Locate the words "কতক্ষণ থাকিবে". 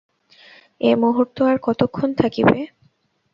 1.67-2.57